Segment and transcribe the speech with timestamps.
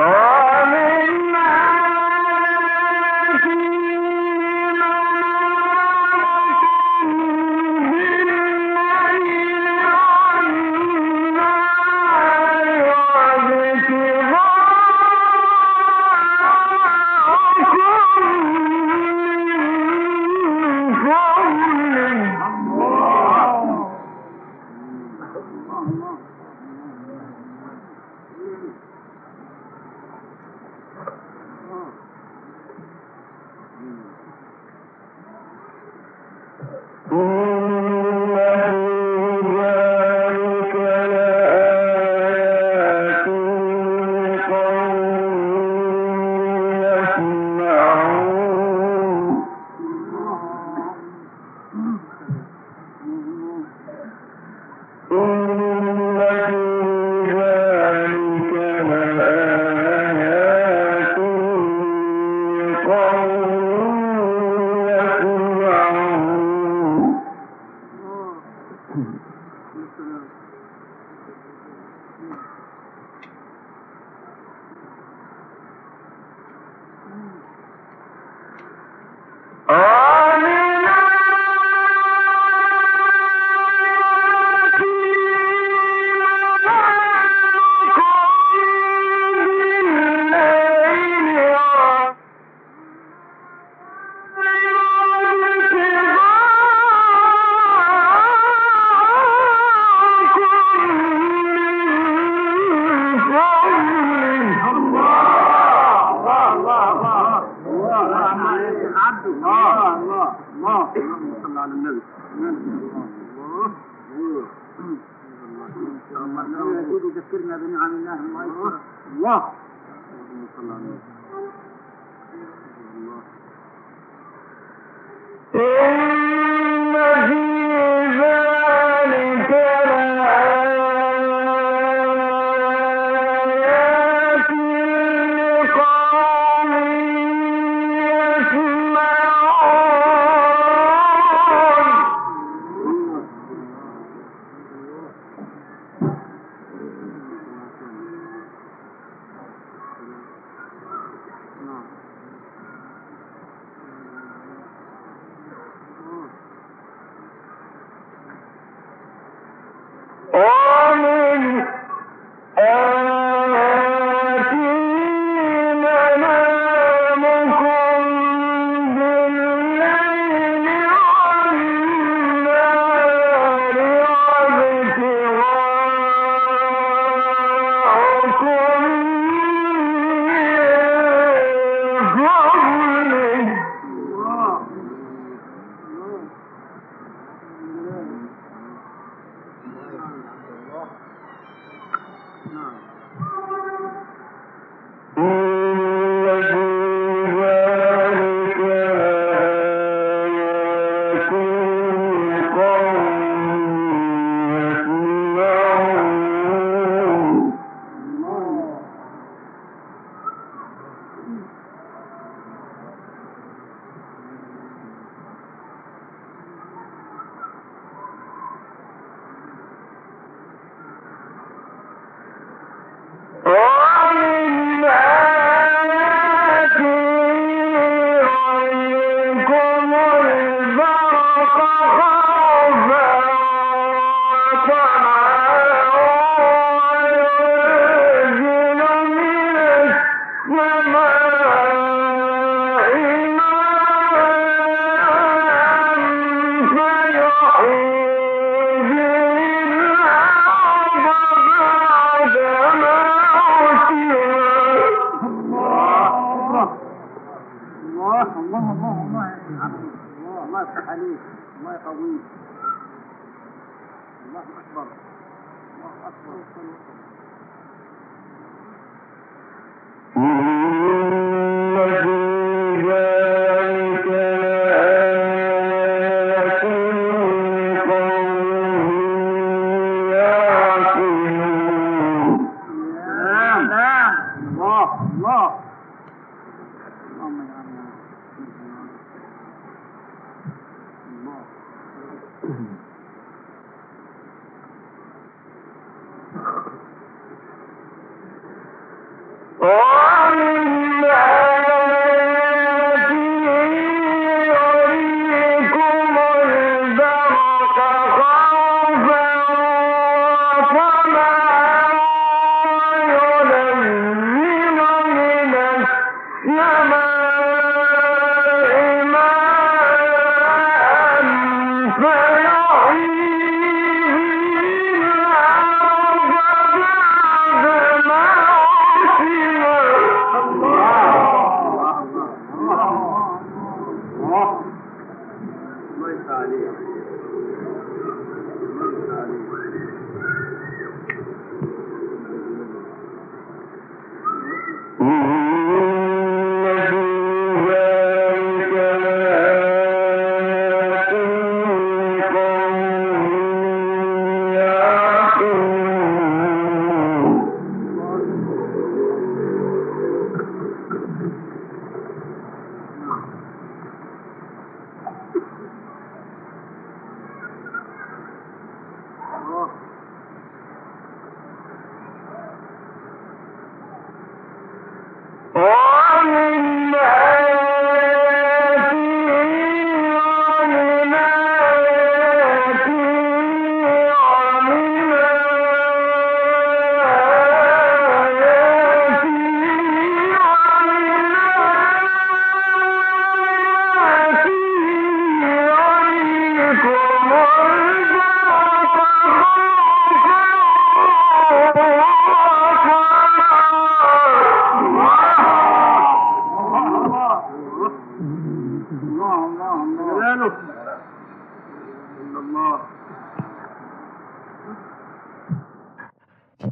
[0.00, 0.37] Oh!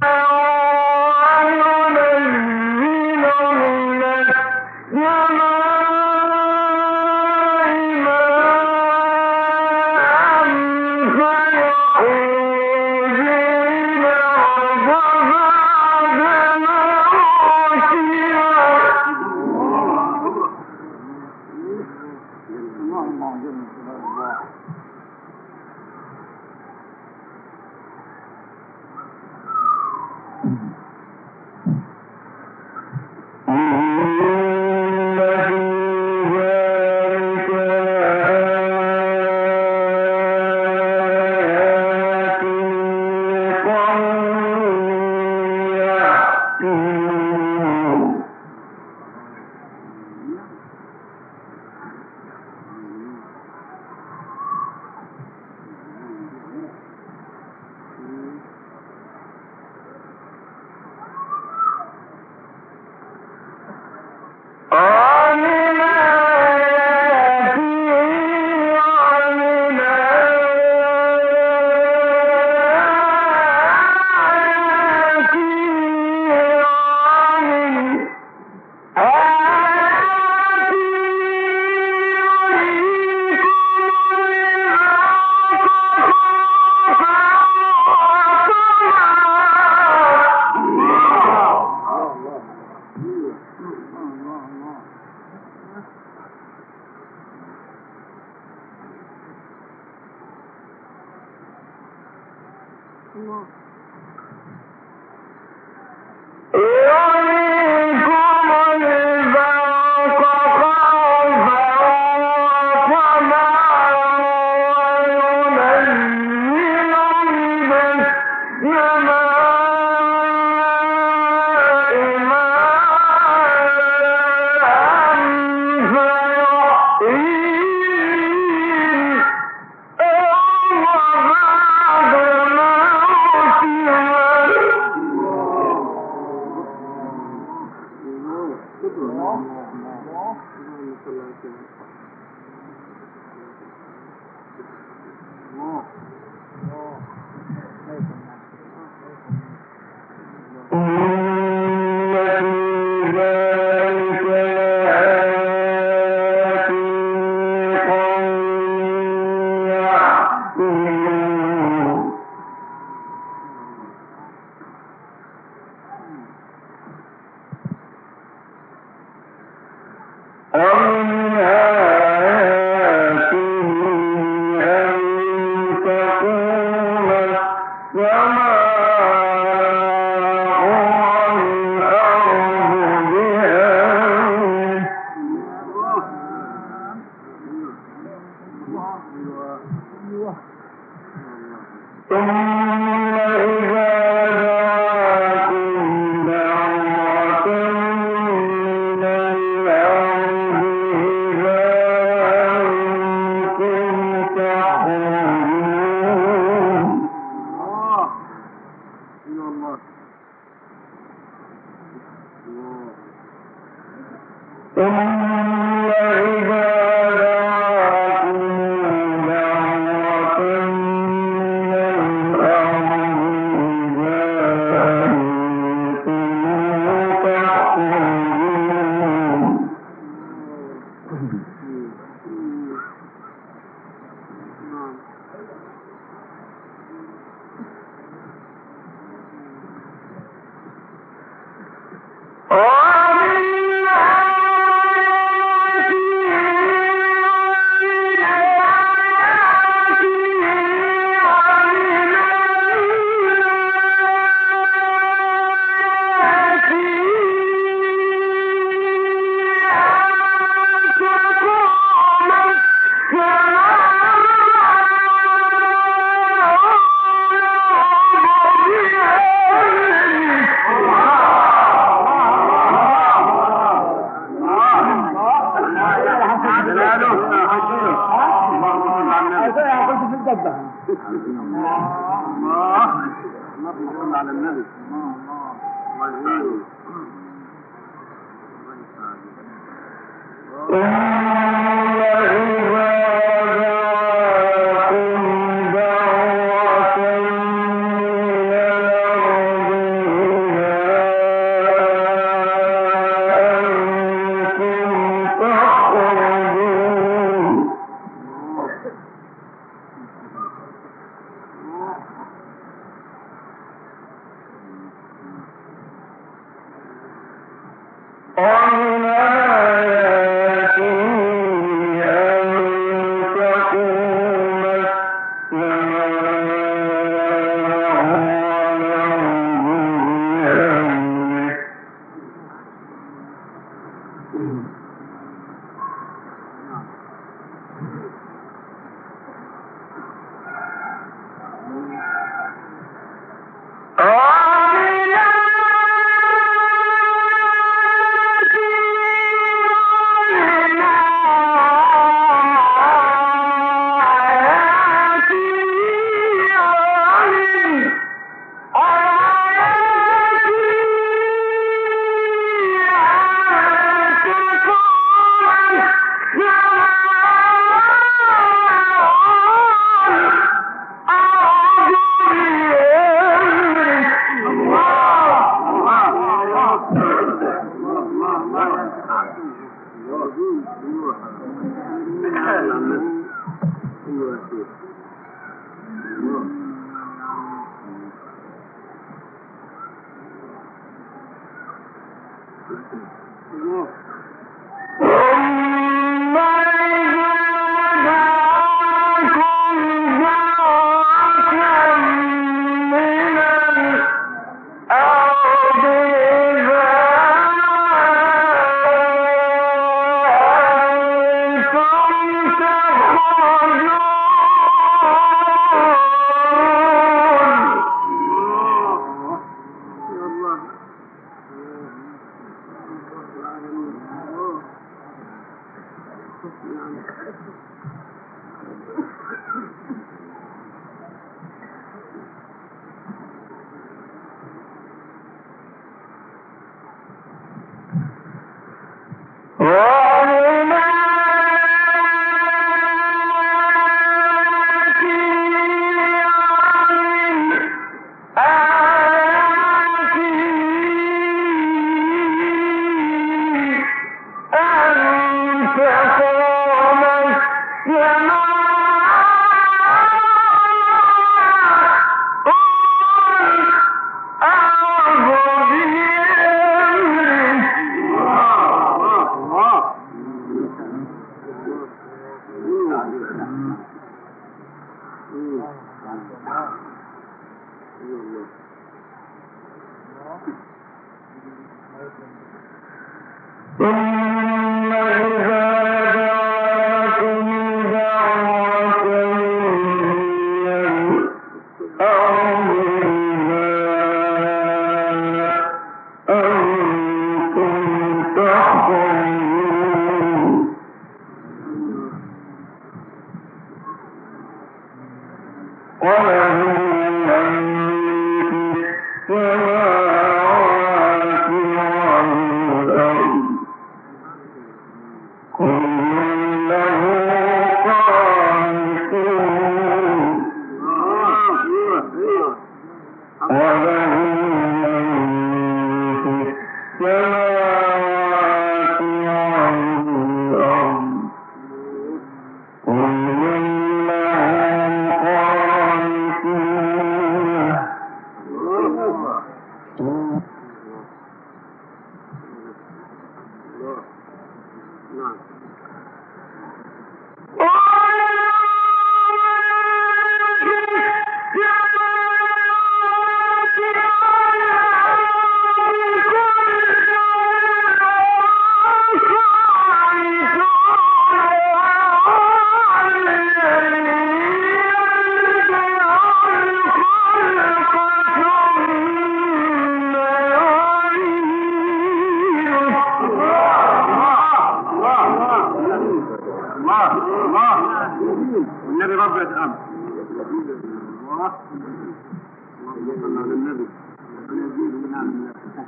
[0.08, 0.45] Oh.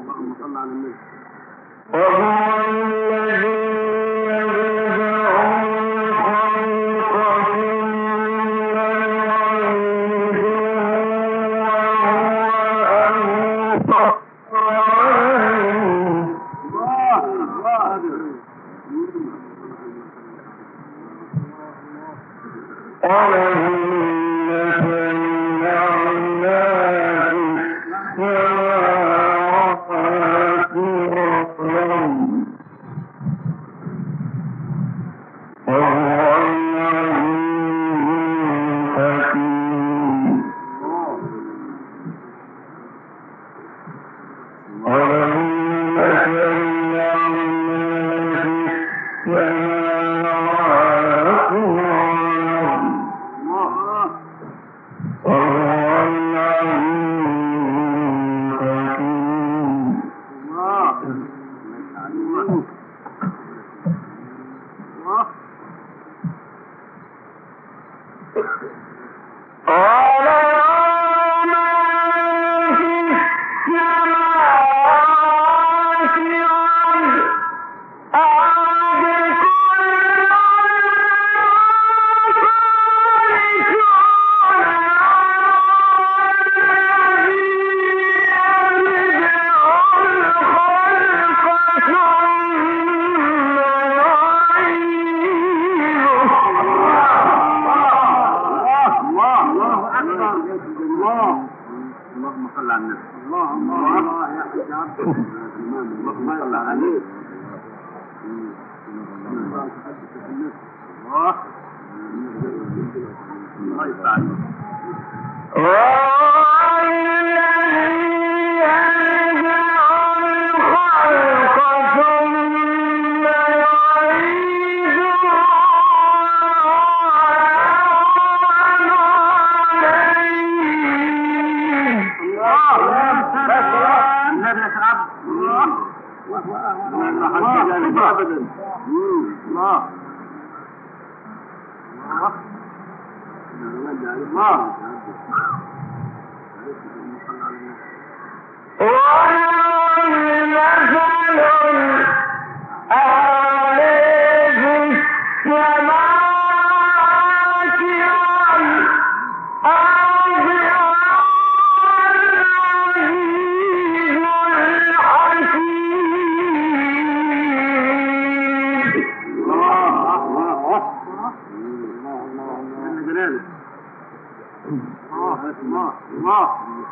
[0.01, 0.95] اللهم صل على النبي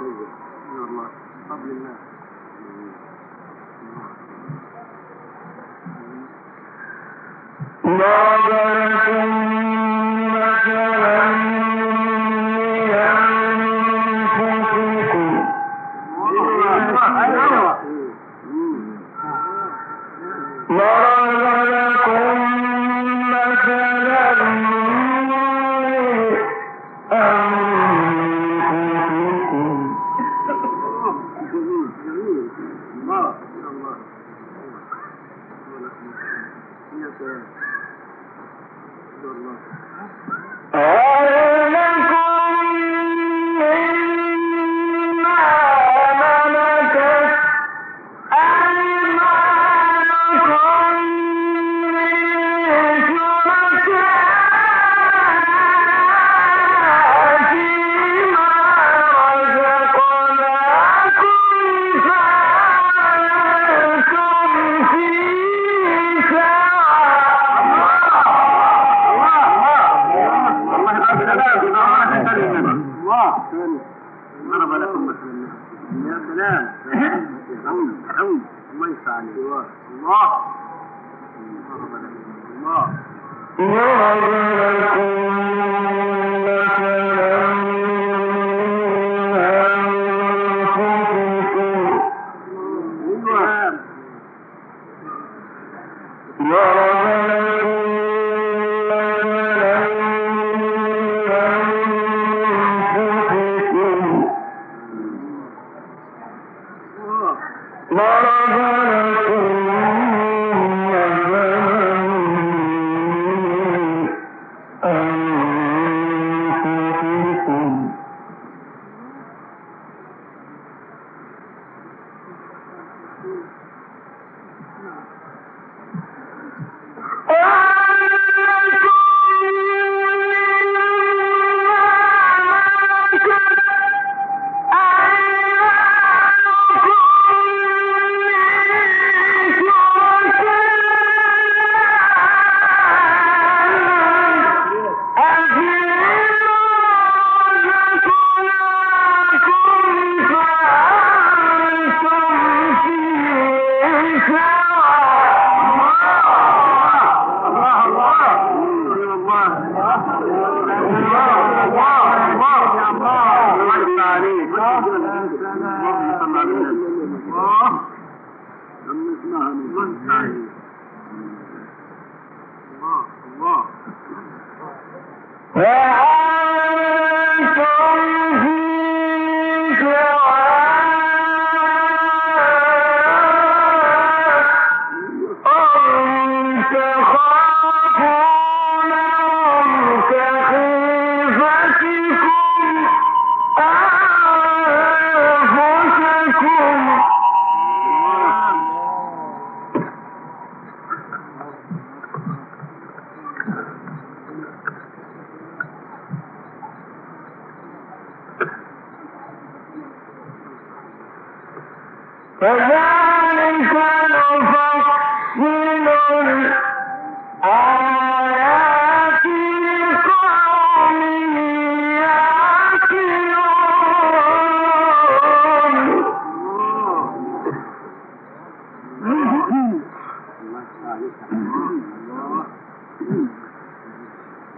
[0.06, 0.28] تزوج
[0.72, 1.08] من الله.
[1.50, 1.70] قبل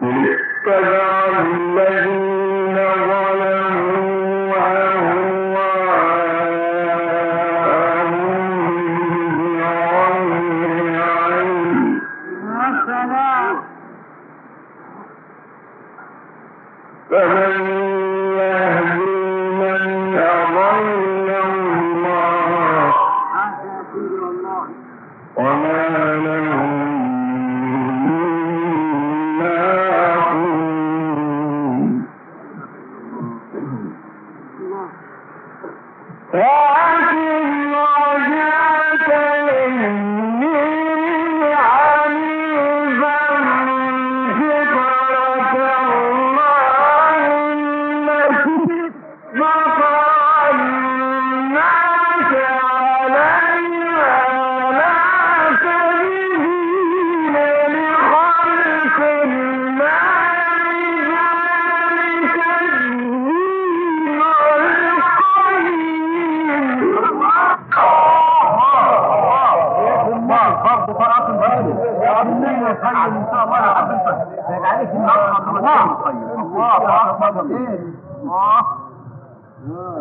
[0.02, 2.27] اتبع الذين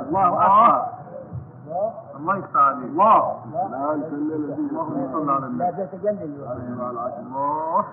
[0.08, 0.98] الله أكبر.
[2.20, 3.36] الله يفتح عليك الله.
[3.54, 7.86] لا انت اللهم صل على النبي لا تتجلل الله الله.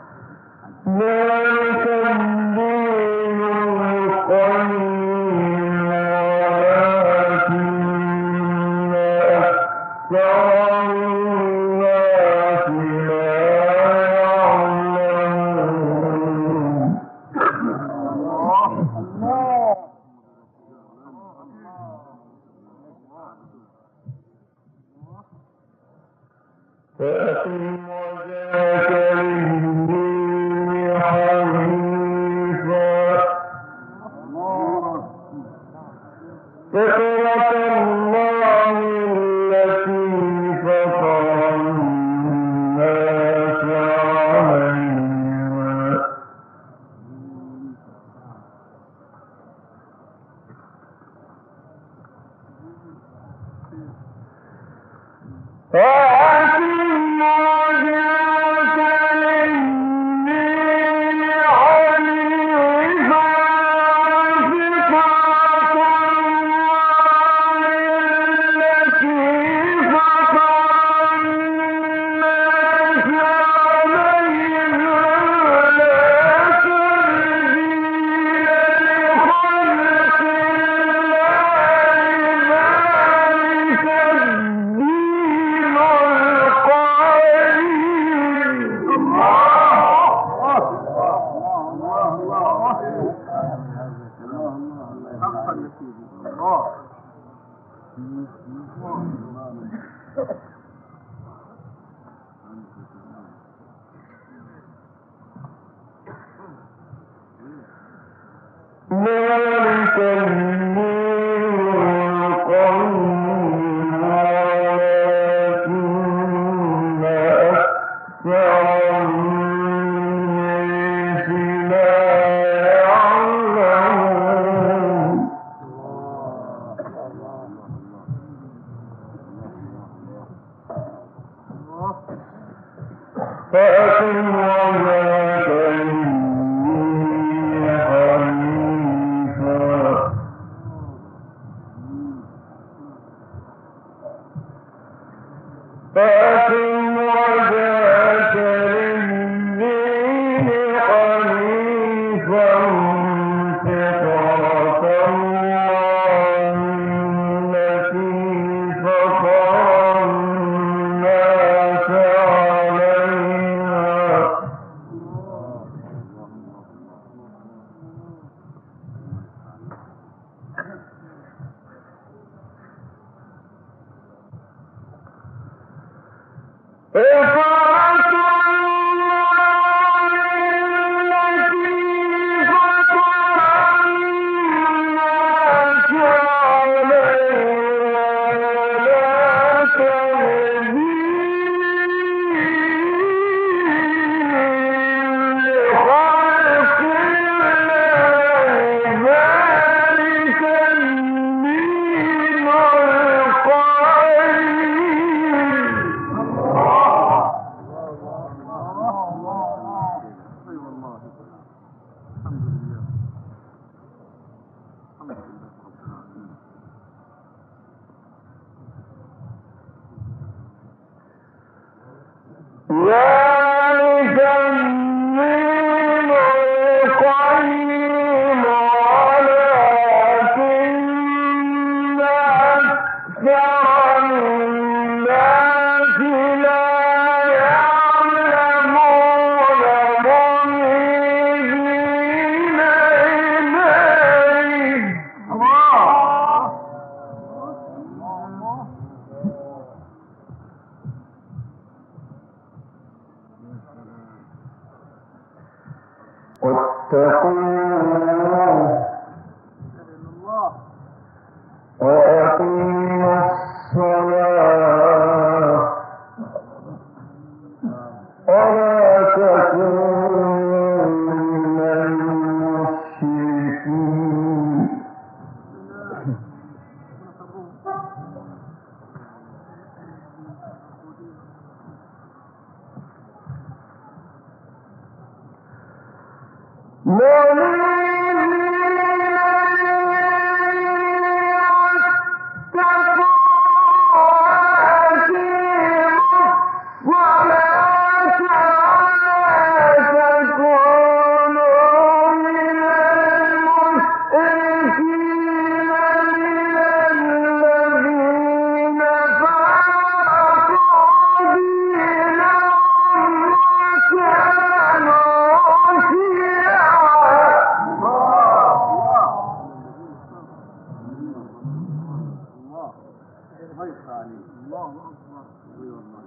[323.58, 325.24] ما يخفى عليه الله أكبر.
[325.62, 326.04] أي والله.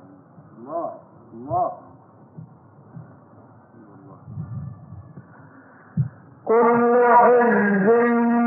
[0.57, 0.93] الله.
[1.33, 1.71] الله.
[6.45, 8.46] كل حزب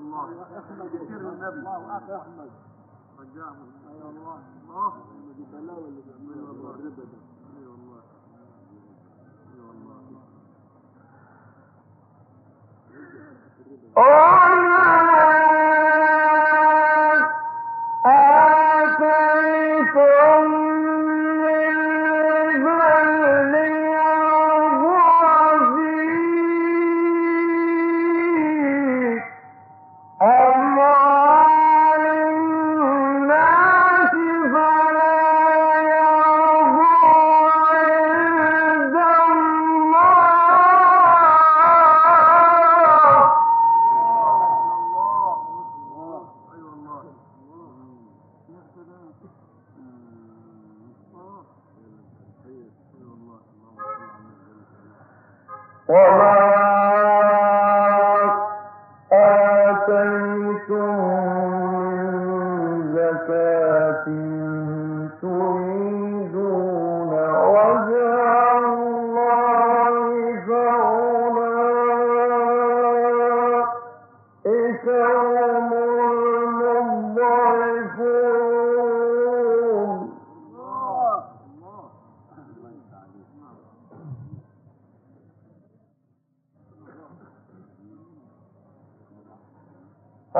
[0.00, 0.24] الله.
[0.86, 1.60] كثير من النبي.
[1.60, 2.50] الله أحمد.
[3.20, 3.56] رجعه
[3.88, 4.38] اي الله.
[5.38, 6.52] البلاوي اللي بيعملها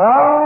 [0.02, 0.39] Oh,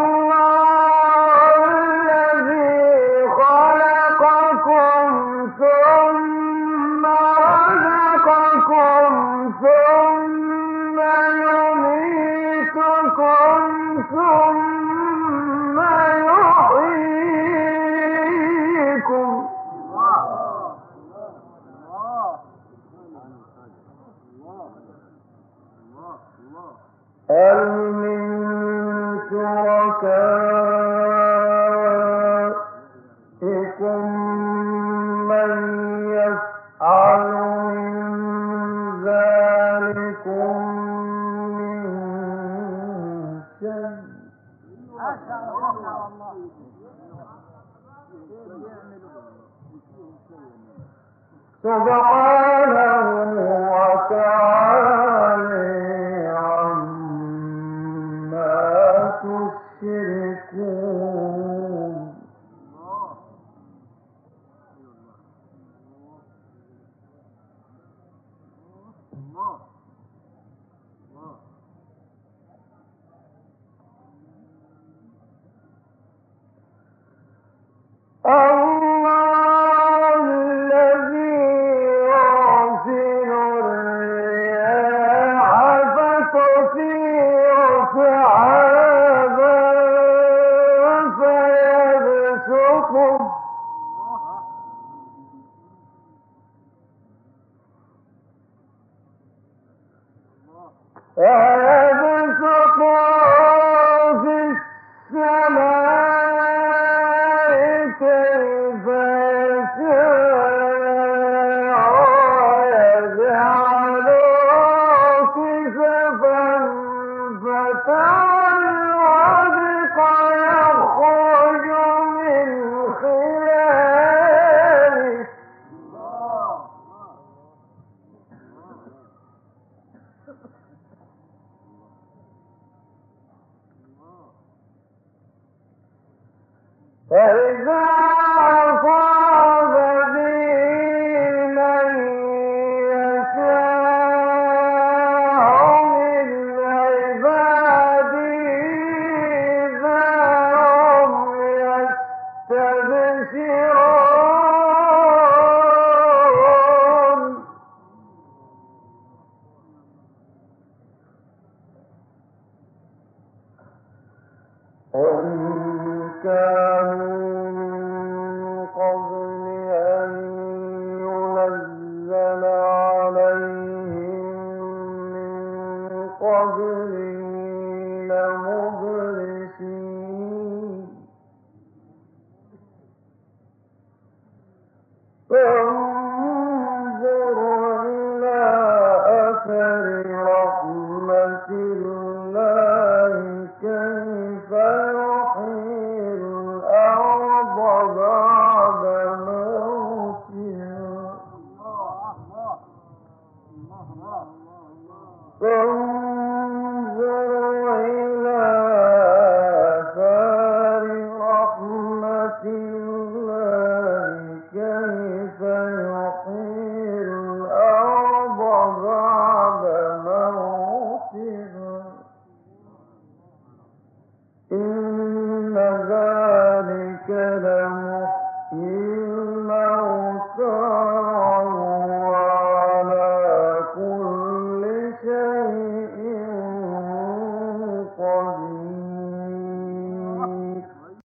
[166.25, 166.74] الله